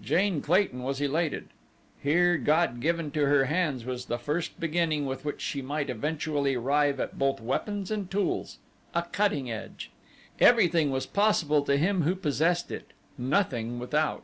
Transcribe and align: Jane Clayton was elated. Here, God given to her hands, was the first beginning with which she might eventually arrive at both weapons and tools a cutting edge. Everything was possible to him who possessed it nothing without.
Jane 0.00 0.42
Clayton 0.42 0.84
was 0.84 1.00
elated. 1.00 1.48
Here, 2.00 2.38
God 2.38 2.78
given 2.78 3.10
to 3.10 3.26
her 3.26 3.46
hands, 3.46 3.84
was 3.84 4.04
the 4.04 4.16
first 4.16 4.60
beginning 4.60 5.06
with 5.06 5.24
which 5.24 5.40
she 5.40 5.60
might 5.60 5.90
eventually 5.90 6.54
arrive 6.54 7.00
at 7.00 7.18
both 7.18 7.40
weapons 7.40 7.90
and 7.90 8.08
tools 8.08 8.58
a 8.94 9.02
cutting 9.02 9.50
edge. 9.50 9.90
Everything 10.38 10.92
was 10.92 11.06
possible 11.06 11.62
to 11.62 11.76
him 11.76 12.02
who 12.02 12.14
possessed 12.14 12.70
it 12.70 12.92
nothing 13.18 13.80
without. 13.80 14.22